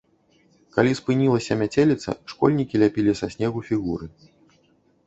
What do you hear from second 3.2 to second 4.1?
са снегу фігуры.